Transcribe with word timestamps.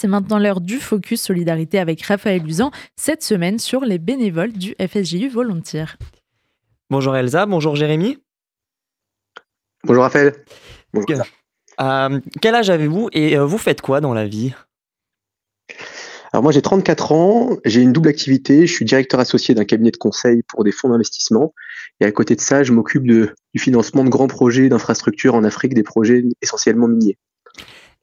C'est 0.00 0.06
maintenant 0.06 0.38
l'heure 0.38 0.60
du 0.60 0.78
focus 0.78 1.20
solidarité 1.20 1.80
avec 1.80 2.02
Raphaël 2.02 2.40
Luzan, 2.42 2.70
cette 2.94 3.24
semaine 3.24 3.58
sur 3.58 3.80
les 3.80 3.98
bénévoles 3.98 4.52
du 4.52 4.76
FSJU 4.80 5.28
Volontaire. 5.28 5.96
Bonjour 6.88 7.16
Elsa, 7.16 7.46
bonjour 7.46 7.74
Jérémy. 7.74 8.18
Bonjour 9.82 10.04
Raphaël. 10.04 10.36
Bonjour. 10.94 11.24
Euh, 11.80 12.20
quel 12.40 12.54
âge 12.54 12.70
avez-vous 12.70 13.08
et 13.12 13.36
euh, 13.36 13.44
vous 13.44 13.58
faites 13.58 13.80
quoi 13.80 14.00
dans 14.00 14.14
la 14.14 14.28
vie? 14.28 14.54
Alors 16.32 16.44
moi 16.44 16.52
j'ai 16.52 16.62
34 16.62 17.10
ans, 17.10 17.56
j'ai 17.64 17.80
une 17.80 17.92
double 17.92 18.08
activité, 18.08 18.68
je 18.68 18.72
suis 18.72 18.84
directeur 18.84 19.18
associé 19.18 19.56
d'un 19.56 19.64
cabinet 19.64 19.90
de 19.90 19.96
conseil 19.96 20.42
pour 20.46 20.62
des 20.62 20.70
fonds 20.70 20.90
d'investissement 20.90 21.54
et 21.98 22.04
à 22.04 22.12
côté 22.12 22.36
de 22.36 22.40
ça 22.40 22.62
je 22.62 22.72
m'occupe 22.72 23.02
du 23.02 23.32
financement 23.56 24.04
de 24.04 24.10
grands 24.10 24.28
projets 24.28 24.68
d'infrastructures 24.68 25.34
en 25.34 25.42
Afrique, 25.42 25.74
des 25.74 25.82
projets 25.82 26.22
essentiellement 26.40 26.86
miniers. 26.86 27.18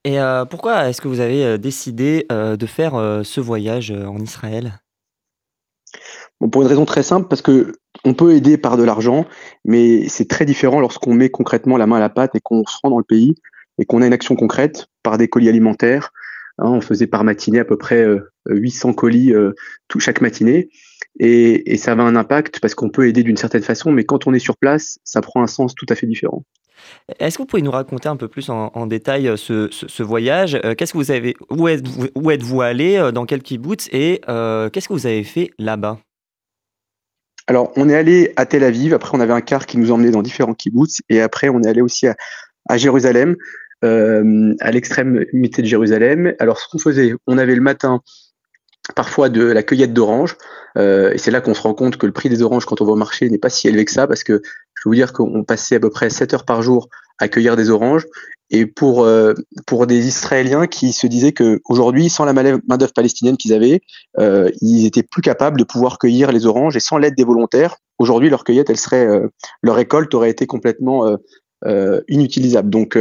Et 0.05 0.19
euh, 0.19 0.45
pourquoi 0.45 0.87
est-ce 0.87 1.01
que 1.01 1.07
vous 1.07 1.19
avez 1.19 1.43
euh, 1.43 1.57
décidé 1.57 2.27
euh, 2.31 2.55
de 2.57 2.67
faire 2.67 2.93
ce 3.23 3.41
voyage 3.41 3.91
en 3.91 4.19
Israël? 4.19 4.79
Pour 6.51 6.61
une 6.61 6.67
raison 6.67 6.85
très 6.85 7.01
simple, 7.01 7.27
parce 7.27 7.41
que 7.41 7.73
on 8.03 8.13
peut 8.13 8.35
aider 8.35 8.57
par 8.57 8.77
de 8.77 8.83
l'argent, 8.83 9.25
mais 9.63 10.07
c'est 10.07 10.29
très 10.29 10.45
différent 10.45 10.79
lorsqu'on 10.79 11.15
met 11.15 11.29
concrètement 11.29 11.77
la 11.77 11.87
main 11.87 11.97
à 11.97 12.01
la 12.01 12.09
pâte 12.09 12.35
et 12.35 12.39
qu'on 12.39 12.63
se 12.65 12.77
rend 12.83 12.91
dans 12.91 12.99
le 12.99 13.03
pays 13.03 13.33
et 13.79 13.85
qu'on 13.85 14.03
a 14.03 14.07
une 14.07 14.13
action 14.13 14.35
concrète 14.35 14.85
par 15.01 15.17
des 15.17 15.27
colis 15.27 15.49
alimentaires. 15.49 16.11
Hein, 16.59 16.69
on 16.69 16.81
faisait 16.81 17.07
par 17.07 17.23
matinée 17.23 17.59
à 17.59 17.65
peu 17.65 17.77
près 17.77 18.05
800 18.47 18.93
colis 18.93 19.33
tout, 19.87 19.99
chaque 19.99 20.21
matinée. 20.21 20.69
Et, 21.19 21.73
et, 21.73 21.77
ça 21.77 21.93
avait 21.93 22.03
un 22.03 22.15
impact 22.15 22.59
parce 22.59 22.75
qu'on 22.75 22.89
peut 22.89 23.07
aider 23.07 23.23
d'une 23.23 23.37
certaine 23.37 23.63
façon, 23.63 23.91
mais 23.91 24.03
quand 24.03 24.27
on 24.27 24.33
est 24.33 24.39
sur 24.39 24.57
place, 24.57 24.99
ça 25.03 25.21
prend 25.21 25.41
un 25.41 25.47
sens 25.47 25.73
tout 25.73 25.85
à 25.89 25.95
fait 25.95 26.05
différent. 26.05 26.43
Est-ce 27.19 27.37
que 27.37 27.43
vous 27.43 27.47
pouvez 27.47 27.61
nous 27.61 27.71
raconter 27.71 28.09
un 28.09 28.15
peu 28.15 28.27
plus 28.27 28.49
en, 28.49 28.87
détail 28.87 29.27
euh, 29.27 29.35
ce, 29.37 30.03
voyage 30.03 30.59
euh, 30.63 30.75
Qu'est-ce 30.75 30.93
que 30.93 30.97
vous 30.97 31.11
avez 31.11 31.35
Où 31.49 31.67
êtes-vous 31.67 32.61
allé 32.61 32.97
euh, 32.97 33.11
Dans 33.11 33.25
quel 33.25 33.41
kibbutz 33.41 33.89
Et 33.91 34.21
qu'est-ce 34.25 34.87
que 34.87 34.93
vous 34.93 35.07
avez 35.07 35.23
fait 35.23 35.51
là-bas? 35.59 35.99
Alors, 37.47 37.71
on 37.75 37.89
est 37.89 37.95
allé 37.95 38.33
à 38.37 38.45
Tel 38.45 38.63
Aviv. 38.63 38.93
Après, 38.93 39.15
on 39.15 39.19
avait 39.19 39.33
un 39.33 39.41
car 39.41 39.67
qui 39.67 39.77
nous 39.77 39.91
emmenait 39.91 40.11
dans 40.11 40.23
différents 40.23 40.55
kibbutz. 40.55 41.01
Et 41.09 41.21
après, 41.21 41.49
on 41.49 41.61
est 41.61 41.67
allé 41.67 41.81
aussi 41.81 42.07
à, 42.07 42.77
Jérusalem, 42.77 43.35
à 43.81 44.71
l'extrême 44.71 45.25
de 45.31 45.65
Jérusalem. 45.65 46.33
Alors, 46.39 46.59
ce 46.59 46.67
qu'on 46.67 46.79
faisait, 46.79 47.13
on 47.27 47.37
avait 47.37 47.53
le 47.53 47.61
matin 47.61 48.01
parfois 48.93 49.29
de 49.29 49.43
la 49.43 49.63
cueillette 49.63 49.93
d'oranges. 49.93 50.37
et 50.77 51.17
c'est 51.17 51.31
là 51.31 51.41
qu'on 51.41 51.53
se 51.53 51.61
rend 51.61 51.73
compte 51.73 51.97
que 51.97 52.05
le 52.05 52.11
prix 52.11 52.29
des 52.29 52.41
oranges 52.41 52.65
quand 52.65 52.81
on 52.81 52.85
va 52.85 52.91
au 52.91 52.97
marché 52.97 53.29
n'est 53.29 53.37
pas 53.37 53.49
si 53.49 53.67
élevé 53.67 53.85
que 53.85 53.91
ça 53.91 54.07
parce 54.07 54.23
que 54.23 54.41
peux 54.85 54.89
vous 54.89 54.95
dire 54.95 55.13
qu'on 55.13 55.43
passait 55.43 55.75
à 55.75 55.79
peu 55.79 55.89
près 55.89 56.09
7 56.09 56.33
heures 56.33 56.45
par 56.45 56.61
jour 56.61 56.89
à 57.17 57.27
cueillir 57.27 57.55
des 57.55 57.69
oranges. 57.69 58.05
Et 58.51 58.67
pour, 58.67 59.03
euh, 59.03 59.33
pour 59.65 59.87
des 59.87 60.07
Israéliens 60.07 60.67
qui 60.67 60.93
se 60.93 61.07
disaient 61.07 61.33
qu'aujourd'hui, 61.33 62.09
sans 62.09 62.25
la 62.25 62.33
main-d'œuvre 62.33 62.93
palestinienne 62.93 63.37
qu'ils 63.37 63.53
avaient, 63.53 63.81
euh, 64.19 64.51
ils 64.61 64.85
étaient 64.85 65.01
plus 65.01 65.23
capables 65.23 65.57
de 65.57 65.63
pouvoir 65.63 65.97
cueillir 65.97 66.31
les 66.31 66.45
oranges 66.45 66.75
et 66.75 66.79
sans 66.79 66.97
l'aide 66.97 67.15
des 67.15 67.23
volontaires, 67.23 67.77
aujourd'hui, 67.97 68.29
leur 68.29 68.43
cueillette, 68.43 68.69
elle 68.69 68.77
serait, 68.77 69.07
euh, 69.07 69.27
leur 69.63 69.75
récolte 69.75 70.13
aurait 70.13 70.29
été 70.29 70.45
complètement 70.45 71.17
inutilisable. 72.07 72.69
Donc, 72.69 72.97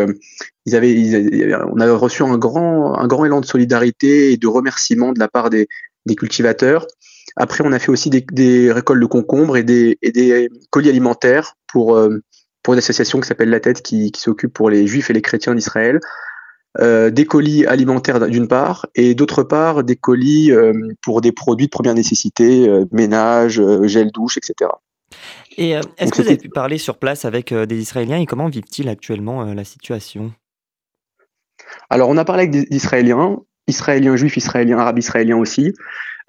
avaient, 0.72 1.54
on 1.70 1.80
a 1.80 1.92
reçu 1.92 2.22
un 2.22 2.38
grand, 2.38 3.24
élan 3.24 3.40
de 3.40 3.46
solidarité 3.46 4.32
et 4.32 4.36
de 4.36 4.46
remerciement 4.46 5.12
de 5.12 5.18
la 5.18 5.28
part 5.28 5.50
des, 5.50 5.68
cultivateurs. 6.16 6.86
Après, 7.36 7.64
on 7.66 7.72
a 7.72 7.78
fait 7.78 7.90
aussi 7.90 8.10
des, 8.10 8.72
récoltes 8.72 9.00
de 9.00 9.06
concombres 9.06 9.56
et 9.56 9.62
des, 9.62 10.48
colis 10.70 10.88
alimentaires 10.88 11.56
pour, 11.66 11.96
euh, 11.96 12.22
pour 12.62 12.74
une 12.74 12.78
association 12.78 13.20
qui 13.20 13.28
s'appelle 13.28 13.50
La 13.50 13.60
Tête 13.60 13.82
qui, 13.82 14.12
s'occupe 14.16 14.52
pour 14.52 14.70
les 14.70 14.86
juifs 14.86 15.10
et 15.10 15.12
les 15.12 15.22
chrétiens 15.22 15.54
d'Israël. 15.54 16.00
Euh, 16.80 17.10
des 17.10 17.24
colis 17.24 17.66
alimentaires 17.66 18.26
d'une 18.26 18.48
part 18.48 18.88
et 18.96 19.14
d'autre 19.14 19.44
part 19.44 19.84
des 19.84 19.94
colis 19.94 20.50
euh, 20.50 20.72
pour 21.02 21.20
des 21.20 21.30
produits 21.30 21.66
de 21.66 21.70
première 21.70 21.94
nécessité, 21.94 22.68
ménage, 22.90 23.62
gel 23.84 24.10
douche, 24.10 24.38
etc. 24.38 24.70
Et 25.56 25.70
est-ce 25.70 26.10
que 26.10 26.22
vous 26.22 26.28
avez 26.28 26.36
pu 26.36 26.48
parler 26.48 26.78
sur 26.78 26.98
place 26.98 27.24
avec 27.24 27.54
des 27.54 27.78
Israéliens 27.78 28.18
et 28.18 28.26
comment 28.26 28.48
vivent-ils 28.48 28.88
actuellement 28.88 29.44
la 29.44 29.64
situation? 29.64 30.32
Alors 31.90 32.08
on 32.08 32.16
a 32.16 32.24
parlé 32.24 32.42
avec 32.42 32.52
des 32.52 32.66
Israéliens, 32.70 33.38
Israéliens 33.66 34.16
juifs, 34.16 34.36
Israéliens 34.36 34.78
arabes, 34.78 34.98
Israéliens 34.98 35.36
aussi. 35.36 35.72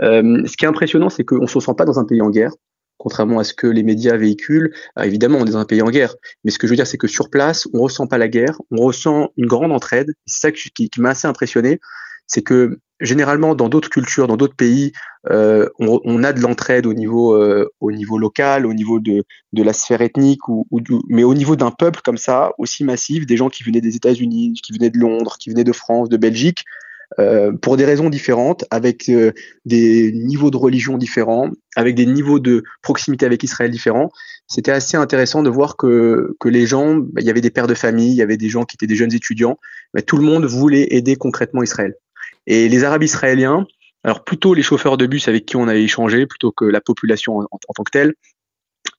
Euh, 0.01 0.45
ce 0.45 0.57
qui 0.57 0.65
est 0.65 0.67
impressionnant, 0.67 1.09
c'est 1.09 1.23
qu'on 1.23 1.41
ne 1.41 1.47
se 1.47 1.59
sent 1.59 1.73
pas 1.77 1.85
dans 1.85 1.99
un 1.99 2.05
pays 2.05 2.21
en 2.21 2.29
guerre, 2.29 2.51
contrairement 2.97 3.39
à 3.39 3.43
ce 3.43 3.53
que 3.53 3.67
les 3.67 3.83
médias 3.83 4.17
véhiculent. 4.17 4.73
évidemment, 5.01 5.39
on 5.39 5.45
est 5.45 5.51
dans 5.51 5.57
un 5.57 5.65
pays 5.65 5.81
en 5.81 5.89
guerre, 5.89 6.15
mais 6.43 6.51
ce 6.51 6.59
que 6.59 6.67
je 6.67 6.71
veux 6.71 6.77
dire, 6.77 6.87
c'est 6.87 6.97
que 6.97 7.07
sur 7.07 7.29
place, 7.29 7.67
on 7.73 7.81
ressent 7.81 8.07
pas 8.07 8.17
la 8.17 8.27
guerre, 8.27 8.59
on 8.71 8.77
ressent 8.77 9.29
une 9.37 9.47
grande 9.47 9.71
entraide. 9.71 10.13
C'est 10.25 10.41
ça 10.41 10.51
qui, 10.51 10.89
m'a 10.97 11.11
assez 11.11 11.27
impressionné, 11.27 11.79
c'est 12.27 12.41
que 12.41 12.79
généralement 12.99 13.55
dans 13.55 13.69
d'autres 13.69 13.89
cultures, 13.89 14.27
dans 14.27 14.37
d'autres 14.37 14.55
pays, 14.55 14.91
euh, 15.29 15.67
on, 15.79 16.23
a 16.23 16.33
de 16.33 16.39
l'entraide 16.39 16.85
au 16.85 16.93
niveau 16.93 17.33
euh, 17.33 17.67
au 17.79 17.91
niveau 17.91 18.17
local, 18.17 18.65
au 18.65 18.73
niveau 18.73 18.99
de, 18.99 19.23
de 19.53 19.63
la 19.63 19.73
sphère 19.73 20.01
ethnique, 20.01 20.47
ou, 20.47 20.67
ou 20.71 20.79
mais 21.09 21.23
au 21.23 21.33
niveau 21.33 21.55
d'un 21.55 21.71
peuple 21.71 22.01
comme 22.03 22.17
ça, 22.17 22.51
aussi 22.57 22.83
massif, 22.83 23.25
des 23.25 23.37
gens 23.37 23.49
qui 23.49 23.63
venaient 23.63 23.81
des 23.81 23.95
États-Unis, 23.95 24.53
qui 24.63 24.73
venaient 24.73 24.91
de 24.91 24.99
Londres, 24.99 25.37
qui 25.39 25.49
venaient 25.49 25.63
de 25.63 25.73
France, 25.73 26.09
de 26.09 26.17
Belgique, 26.17 26.63
euh, 27.19 27.51
pour 27.53 27.77
des 27.77 27.85
raisons 27.85 28.09
différentes, 28.09 28.65
avec 28.71 29.09
euh, 29.09 29.31
des 29.65 30.11
niveaux 30.11 30.51
de 30.51 30.57
religion 30.57 30.97
différents, 30.97 31.49
avec 31.75 31.95
des 31.95 32.05
niveaux 32.05 32.39
de 32.39 32.63
proximité 32.81 33.25
avec 33.25 33.43
Israël 33.43 33.71
différents. 33.71 34.11
C'était 34.47 34.71
assez 34.71 34.97
intéressant 34.97 35.43
de 35.43 35.49
voir 35.49 35.77
que, 35.77 36.35
que 36.39 36.49
les 36.49 36.65
gens, 36.65 36.95
bah, 36.95 37.21
il 37.21 37.27
y 37.27 37.29
avait 37.29 37.41
des 37.41 37.51
pères 37.51 37.67
de 37.67 37.73
famille, 37.73 38.11
il 38.11 38.17
y 38.17 38.21
avait 38.21 38.37
des 38.37 38.49
gens 38.49 38.63
qui 38.65 38.75
étaient 38.75 38.87
des 38.87 38.95
jeunes 38.95 39.13
étudiants, 39.13 39.57
mais 39.93 40.01
tout 40.01 40.17
le 40.17 40.23
monde 40.23 40.45
voulait 40.45 40.87
aider 40.91 41.15
concrètement 41.15 41.63
Israël. 41.63 41.95
Et 42.47 42.69
les 42.69 42.83
Arabes 42.83 43.03
israéliens, 43.03 43.65
alors 44.03 44.23
plutôt 44.23 44.53
les 44.53 44.61
chauffeurs 44.61 44.97
de 44.97 45.07
bus 45.07 45.27
avec 45.27 45.45
qui 45.45 45.55
on 45.55 45.67
avait 45.67 45.83
échangé, 45.83 46.27
plutôt 46.27 46.51
que 46.51 46.65
la 46.65 46.81
population 46.81 47.39
en, 47.39 47.73
tant 47.75 47.83
que 47.83 47.91
telle, 47.91 48.13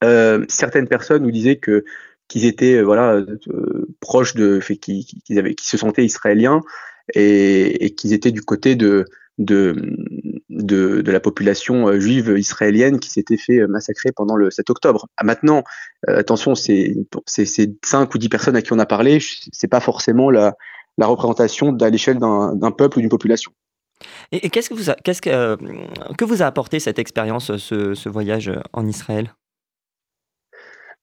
euh, 0.02 0.44
certaines 0.48 0.88
personnes 0.88 1.22
nous 1.22 1.30
disaient 1.30 1.56
que 1.56 1.84
qu'ils 2.28 2.44
étaient 2.44 2.82
voilà 2.82 3.24
proches 4.00 4.34
de, 4.34 4.58
qu'ils 4.58 5.04
qui, 5.04 5.38
avaient, 5.38 5.54
se 5.60 5.76
sentaient 5.76 6.04
israéliens 6.04 6.60
et, 7.14 7.94
qu'ils 7.96 8.12
étaient 8.12 8.32
du 8.32 8.42
côté 8.42 8.74
de, 8.74 9.04
de, 9.38 9.94
de, 10.48 11.10
la 11.12 11.20
population 11.20 11.86
euh, 11.86 12.00
juive 12.00 12.34
israélienne 12.36 12.98
qui 12.98 13.10
s'était 13.10 13.36
fait 13.36 13.64
massacrer 13.68 14.10
pendant 14.10 14.34
le 14.34 14.50
7 14.50 14.70
octobre. 14.70 15.06
Ah, 15.16 15.22
maintenant, 15.22 15.62
euh, 16.08 16.18
attention, 16.18 16.56
c'est 16.56 16.96
cinq 17.84 18.12
ou 18.12 18.18
dix 18.18 18.28
personnes 18.28 18.56
à 18.56 18.62
qui 18.62 18.72
on 18.72 18.78
a 18.80 18.86
parlé, 18.86 19.18
c'est 19.52 19.68
pas 19.68 19.80
forcément 19.80 20.30
la, 20.30 20.56
la 20.98 21.06
représentation 21.06 21.76
à 21.80 21.90
l'échelle 21.90 22.18
d'un 22.18 22.70
peuple 22.70 22.98
ou 22.98 23.00
d'une 23.00 23.10
population. 23.10 23.52
Et, 24.32 24.50
qu'est-ce 24.50 24.68
que 24.68 24.74
vous 24.74 24.90
a, 24.90 24.94
qu'est-ce 24.94 25.22
que, 25.22 25.30
euh, 25.30 25.56
que 26.18 26.24
vous 26.24 26.42
a 26.42 26.46
apporté 26.46 26.80
cette 26.80 26.98
expérience, 26.98 27.56
ce, 27.56 27.94
ce 27.94 28.08
voyage 28.08 28.52
en 28.72 28.86
Israël? 28.86 29.32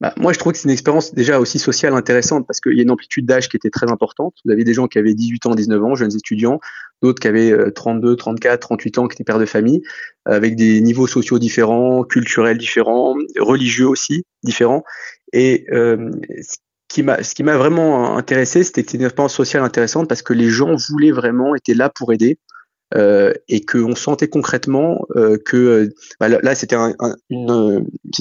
Bah, 0.04 0.14
moi, 0.18 0.34
je 0.34 0.40
trouve 0.40 0.52
que 0.52 0.58
c'est 0.58 0.66
une 0.68 0.74
expérience 0.74 1.14
déjà 1.14 1.40
aussi 1.40 1.60
sociale 1.60 1.94
intéressante 1.94 2.46
parce 2.46 2.60
qu'il 2.60 2.74
y 2.74 2.80
a 2.80 2.84
une 2.84 2.92
amplitude 2.92 3.26
d'âge 3.26 3.48
qui 3.48 3.56
était 3.56 3.70
très 3.70 3.90
importante. 3.90 4.34
Vous 4.44 4.52
avez 4.52 4.64
des 4.64 4.74
gens 4.74 4.88
qui 4.88 4.98
avaient 4.98 5.14
18 5.14 5.46
ans, 5.46 5.56
19 5.56 5.84
ans, 5.84 5.96
jeunes 5.96 6.14
étudiants, 6.16 6.60
d'autres 7.02 7.22
qui 7.22 7.28
avaient 7.28 7.72
32, 7.72 8.18
34, 8.18 8.60
38 8.60 8.98
ans, 8.98 9.08
qui 9.08 9.16
étaient 9.16 9.24
pères 9.24 9.40
de 9.40 9.46
famille, 9.46 9.82
avec 10.26 10.56
des 10.58 10.82
niveaux 10.82 11.08
sociaux 11.08 11.40
différents, 11.40 12.04
culturels 12.04 12.58
différents, 12.58 13.16
religieux 13.40 13.88
aussi 13.88 14.26
différents. 14.44 14.84
Et 15.32 15.66
euh, 15.72 16.12
ce 16.94 17.34
qui 17.34 17.44
m'a 17.44 17.58
vraiment 17.58 18.18
intéressé, 18.18 18.64
c'était 18.64 18.82
une 18.82 19.04
expérience 19.04 19.34
sociale 19.34 19.64
intéressante 19.64 20.08
parce 20.08 20.22
que 20.22 20.34
les 20.34 20.50
gens 20.50 20.76
voulaient 20.90 21.12
vraiment, 21.12 21.56
étaient 21.56 21.74
là 21.74 21.90
pour 21.90 22.14
aider. 22.14 22.38
Euh, 22.96 23.34
et 23.48 23.62
qu'on 23.66 23.96
sentait 23.96 24.28
concrètement 24.28 25.04
euh, 25.16 25.40
que 25.44 25.58
euh, 25.58 25.94
bah, 26.20 26.28
là 26.30 26.54
c'était 26.54 26.76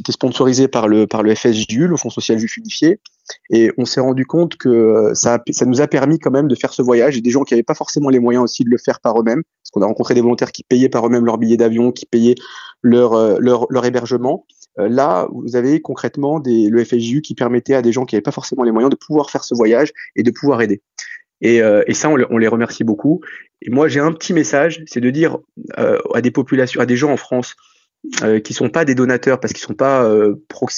sponsorisé 0.08 0.66
par 0.66 0.88
le 0.88 1.06
le 1.22 1.34
FSJU, 1.34 1.88
le 1.88 1.96
Fonds 1.98 2.08
social 2.08 2.38
juif 2.38 2.56
unifié, 2.56 2.98
et 3.50 3.70
on 3.76 3.84
s'est 3.84 4.00
rendu 4.00 4.24
compte 4.24 4.56
que 4.56 5.10
ça 5.12 5.42
nous 5.66 5.82
a 5.82 5.88
permis 5.88 6.18
quand 6.18 6.30
même 6.30 6.48
de 6.48 6.54
faire 6.54 6.72
ce 6.72 6.80
voyage 6.80 7.18
et 7.18 7.20
des 7.20 7.28
gens 7.28 7.42
qui 7.42 7.52
n'avaient 7.52 7.62
pas 7.62 7.74
forcément 7.74 8.08
les 8.08 8.18
moyens 8.18 8.44
aussi 8.44 8.64
de 8.64 8.70
le 8.70 8.78
faire 8.78 9.00
par 9.00 9.20
eux-mêmes, 9.20 9.42
parce 9.42 9.70
qu'on 9.72 9.82
a 9.82 9.86
rencontré 9.86 10.14
des 10.14 10.22
volontaires 10.22 10.52
qui 10.52 10.62
payaient 10.62 10.88
par 10.88 11.06
eux-mêmes 11.06 11.26
leur 11.26 11.36
billet 11.36 11.58
d'avion, 11.58 11.92
qui 11.92 12.06
payaient 12.06 12.36
leur 12.82 13.84
hébergement. 13.84 14.46
Là, 14.76 15.28
vous 15.32 15.54
avez 15.54 15.80
concrètement 15.80 16.40
des, 16.40 16.68
le 16.68 16.84
FSJU 16.84 17.20
qui 17.20 17.34
permettait 17.34 17.74
à 17.74 17.82
des 17.82 17.92
gens 17.92 18.06
qui 18.06 18.14
n'avaient 18.14 18.22
pas 18.22 18.32
forcément 18.32 18.62
les 18.62 18.72
moyens 18.72 18.90
de 18.90 18.96
pouvoir 18.96 19.30
faire 19.30 19.44
ce 19.44 19.54
voyage 19.54 19.92
et 20.16 20.22
de 20.22 20.30
pouvoir 20.30 20.62
aider. 20.62 20.80
Et, 21.42 21.60
euh, 21.60 21.82
et 21.86 21.94
ça, 21.94 22.08
on, 22.08 22.16
on, 22.30 22.38
les 22.38 22.48
remercie 22.48 22.84
beaucoup. 22.84 23.20
Et 23.60 23.70
moi, 23.70 23.88
j'ai 23.88 24.00
un 24.00 24.12
petit 24.12 24.32
message, 24.32 24.82
c'est 24.86 25.00
de 25.00 25.10
dire 25.10 25.38
euh, 25.78 25.98
à 26.14 26.20
des 26.20 26.30
populations, 26.30 26.80
à 26.80 26.86
des 26.86 26.96
gens 26.96 27.12
en 27.12 27.16
France 27.16 27.56
euh, 28.22 28.40
qui 28.40 28.54
sont 28.54 28.68
pas 28.68 28.84
des 28.84 28.96
donateurs 28.96 29.38
parce 29.38 29.52
qu'ils 29.52 29.62
sont 29.62 29.74
pas 29.74 30.04
euh, 30.04 30.34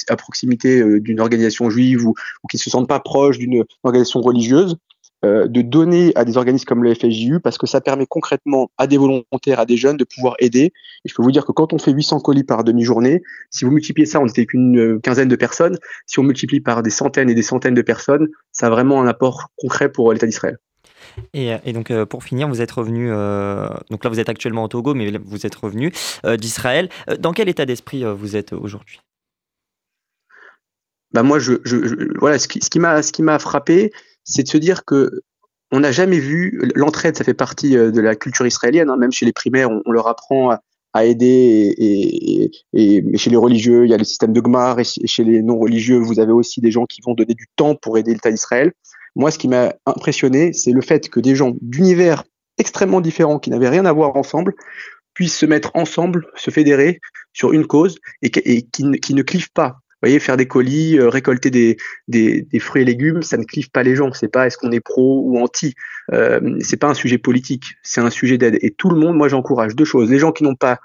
à 0.09 0.15
proximité 0.15 0.79
euh, 0.79 0.99
d'une 0.99 1.19
organisation 1.19 1.69
juive 1.71 2.05
ou, 2.05 2.13
ou 2.43 2.47
qui 2.47 2.59
se 2.59 2.69
sentent 2.69 2.87
pas 2.87 2.99
proches 2.99 3.39
d'une 3.39 3.63
organisation 3.83 4.21
religieuse, 4.21 4.77
euh, 5.25 5.47
de 5.47 5.61
donner 5.61 6.11
à 6.15 6.23
des 6.23 6.37
organismes 6.37 6.65
comme 6.65 6.83
le 6.83 6.93
FSJU 6.93 7.39
parce 7.39 7.57
que 7.57 7.65
ça 7.65 7.81
permet 7.81 8.05
concrètement 8.05 8.69
à 8.77 8.85
des 8.85 8.97
volontaires, 8.97 9.59
à 9.59 9.65
des 9.65 9.75
jeunes 9.75 9.97
de 9.97 10.03
pouvoir 10.03 10.35
aider. 10.39 10.71
Et 11.03 11.09
je 11.09 11.15
peux 11.15 11.23
vous 11.23 11.31
dire 11.31 11.45
que 11.45 11.51
quand 11.51 11.73
on 11.73 11.79
fait 11.79 11.91
800 11.91 12.19
colis 12.19 12.43
par 12.43 12.63
demi-journée, 12.63 13.23
si 13.49 13.65
vous 13.65 13.71
multipliez 13.71 14.05
ça, 14.05 14.19
on 14.19 14.25
n'était 14.25 14.45
qu'une 14.45 14.77
euh, 14.77 14.99
quinzaine 14.99 15.27
de 15.27 15.35
personnes, 15.35 15.77
si 16.05 16.19
on 16.19 16.23
multiplie 16.23 16.61
par 16.61 16.83
des 16.83 16.91
centaines 16.91 17.29
et 17.29 17.33
des 17.33 17.41
centaines 17.41 17.73
de 17.73 17.81
personnes, 17.81 18.27
ça 18.51 18.67
a 18.67 18.69
vraiment 18.69 19.01
un 19.01 19.07
apport 19.07 19.47
concret 19.57 19.91
pour 19.91 20.13
l'État 20.13 20.27
d'Israël. 20.27 20.57
Et, 21.33 21.71
donc, 21.71 21.93
pour 22.05 22.25
finir, 22.25 22.49
vous 22.49 22.61
êtes 22.61 22.71
revenu, 22.71 23.07
donc 23.89 24.03
là, 24.03 24.09
vous 24.09 24.19
êtes 24.19 24.27
actuellement 24.27 24.65
au 24.65 24.67
Togo, 24.67 24.93
mais 24.93 25.17
vous 25.23 25.45
êtes 25.45 25.55
revenu 25.55 25.93
d'Israël. 26.37 26.89
Dans 27.19 27.31
quel 27.31 27.47
état 27.47 27.65
d'esprit 27.65 28.03
vous 28.03 28.35
êtes 28.35 28.51
aujourd'hui? 28.51 28.99
Bah 31.13 31.23
moi, 31.23 31.39
je, 31.39 31.53
voilà, 32.19 32.37
ce 32.37 32.49
qui, 32.49 32.59
ce 32.61 32.69
qui 32.69 33.21
m'a 33.23 33.39
frappé, 33.39 33.93
c'est 34.25 34.43
de 34.43 34.49
se 34.49 34.57
dire 34.57 34.83
que 34.83 35.21
on 35.71 35.79
n'a 35.79 35.91
jamais 35.91 36.19
vu 36.19 36.61
l'entraide, 36.75 37.17
ça 37.17 37.23
fait 37.23 37.33
partie 37.33 37.71
de 37.71 38.01
la 38.01 38.15
culture 38.15 38.45
israélienne. 38.45 38.89
Hein, 38.89 38.97
même 38.97 39.11
chez 39.11 39.25
les 39.25 39.33
primaires, 39.33 39.69
on, 39.85 39.91
leur 39.91 40.07
apprend 40.07 40.51
à, 40.93 41.05
aider. 41.05 41.73
Et, 42.73 43.17
chez 43.17 43.29
les 43.29 43.35
religieux, 43.35 43.85
il 43.85 43.89
y 43.89 43.93
a 43.93 43.97
le 43.97 44.03
système 44.03 44.31
de 44.31 44.41
Gmar. 44.41 44.79
Et 44.79 44.83
chez 44.83 45.23
les 45.23 45.41
non 45.41 45.57
religieux, 45.57 45.97
vous 45.97 46.19
avez 46.19 46.31
aussi 46.31 46.61
des 46.61 46.71
gens 46.71 46.85
qui 46.85 47.01
vont 47.01 47.13
donner 47.13 47.33
du 47.33 47.47
temps 47.55 47.75
pour 47.75 47.97
aider 47.97 48.13
l'État 48.13 48.31
d'Israël. 48.31 48.73
Moi, 49.15 49.31
ce 49.31 49.39
qui 49.39 49.47
m'a 49.47 49.73
impressionné, 49.85 50.53
c'est 50.53 50.71
le 50.71 50.81
fait 50.81 51.09
que 51.09 51.19
des 51.19 51.35
gens 51.35 51.53
d'univers 51.61 52.23
extrêmement 52.57 53.01
différents, 53.01 53.39
qui 53.39 53.49
n'avaient 53.49 53.69
rien 53.69 53.85
à 53.85 53.91
voir 53.91 54.15
ensemble, 54.15 54.53
puissent 55.13 55.37
se 55.37 55.45
mettre 55.45 55.71
ensemble, 55.73 56.27
se 56.35 56.51
fédérer 56.51 56.99
sur 57.33 57.53
une 57.53 57.65
cause 57.65 57.97
et, 58.21 58.29
qui, 58.29 58.99
qui, 58.99 59.13
ne 59.13 59.21
clivent 59.23 59.51
pas 59.51 59.77
voyez, 60.05 60.19
faire 60.19 60.37
des 60.37 60.47
colis, 60.47 60.97
euh, 60.97 61.09
récolter 61.09 61.49
des, 61.51 62.59
fruits 62.59 62.81
et 62.83 62.85
légumes, 62.85 63.23
ça 63.23 63.37
ne 63.37 63.43
clive 63.43 63.69
pas 63.71 63.83
les 63.83 63.95
gens. 63.95 64.11
C'est 64.13 64.27
pas 64.27 64.47
est-ce 64.47 64.57
qu'on 64.57 64.71
est 64.71 64.79
pro 64.79 65.21
ou 65.25 65.39
anti. 65.39 65.75
Euh, 66.13 66.57
c'est 66.61 66.77
pas 66.77 66.87
un 66.87 66.93
sujet 66.93 67.17
politique, 67.17 67.75
c'est 67.83 68.01
un 68.01 68.09
sujet 68.09 68.37
d'aide. 68.37 68.57
Et 68.61 68.71
tout 68.71 68.89
le 68.89 68.97
monde, 68.97 69.15
moi, 69.15 69.27
j'encourage 69.27 69.75
deux 69.75 69.85
choses. 69.85 70.09
Les 70.09 70.19
gens 70.19 70.31
qui 70.31 70.43
n'ont 70.43 70.55
pas 70.55 70.79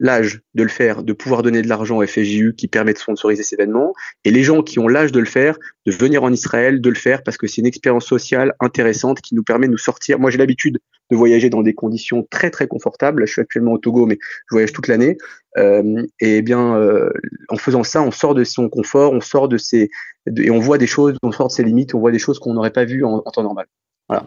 l'âge 0.00 0.40
de 0.54 0.62
le 0.62 0.68
faire, 0.68 1.02
de 1.02 1.12
pouvoir 1.12 1.42
donner 1.42 1.62
de 1.62 1.68
l'argent 1.68 1.98
au 1.98 2.06
FSJU 2.06 2.54
qui 2.56 2.68
permet 2.68 2.92
de 2.92 2.98
sponsoriser 2.98 3.42
cet 3.42 3.58
événement, 3.58 3.94
et 4.24 4.30
les 4.30 4.42
gens 4.42 4.62
qui 4.62 4.78
ont 4.78 4.88
l'âge 4.88 5.12
de 5.12 5.20
le 5.20 5.26
faire, 5.26 5.58
de 5.86 5.92
venir 5.92 6.22
en 6.24 6.32
Israël, 6.32 6.80
de 6.80 6.88
le 6.88 6.94
faire 6.94 7.22
parce 7.22 7.36
que 7.36 7.46
c'est 7.46 7.60
une 7.60 7.66
expérience 7.66 8.06
sociale 8.06 8.54
intéressante 8.60 9.20
qui 9.20 9.34
nous 9.34 9.42
permet 9.42 9.66
de 9.66 9.72
nous 9.72 9.78
sortir. 9.78 10.18
Moi, 10.18 10.30
j'ai 10.30 10.38
l'habitude 10.38 10.78
de 11.10 11.16
voyager 11.16 11.50
dans 11.50 11.62
des 11.62 11.74
conditions 11.74 12.26
très 12.30 12.50
très 12.50 12.66
confortables. 12.66 13.26
Je 13.26 13.32
suis 13.32 13.40
actuellement 13.40 13.72
au 13.72 13.78
Togo, 13.78 14.06
mais 14.06 14.18
je 14.20 14.54
voyage 14.54 14.72
toute 14.72 14.88
l'année. 14.88 15.18
Euh, 15.56 16.02
et 16.20 16.42
bien, 16.42 16.76
euh, 16.76 17.10
en 17.48 17.56
faisant 17.56 17.84
ça, 17.84 18.02
on 18.02 18.10
sort 18.10 18.34
de 18.34 18.44
son 18.44 18.68
confort, 18.68 19.12
on 19.12 19.20
sort 19.20 19.48
de 19.48 19.58
ses 19.58 19.90
et 20.36 20.50
on 20.50 20.58
voit 20.58 20.78
des 20.78 20.86
choses, 20.86 21.16
on 21.22 21.32
sort 21.32 21.48
de 21.48 21.52
ses 21.52 21.64
limites, 21.64 21.94
on 21.94 22.00
voit 22.00 22.10
des 22.10 22.18
choses 22.18 22.38
qu'on 22.38 22.54
n'aurait 22.54 22.72
pas 22.72 22.86
vues 22.86 23.04
en, 23.04 23.20
temps 23.20 23.42
normal. 23.42 23.66
Voilà. 24.08 24.26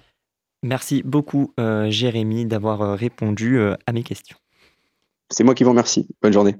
Merci 0.64 1.02
beaucoup, 1.04 1.54
euh, 1.60 1.90
Jérémy, 1.90 2.46
d'avoir 2.46 2.98
répondu 2.98 3.60
à 3.60 3.94
mes 3.94 4.04
questions. 4.04 4.38
C'est 5.30 5.44
moi 5.44 5.56
qui 5.56 5.64
vous 5.64 5.72
remercie. 5.72 6.08
Bonne 6.22 6.34
journée. 6.34 6.56